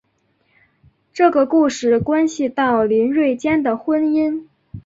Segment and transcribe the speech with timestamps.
[1.13, 4.47] 这个故事关系到林瑞间的婚姻。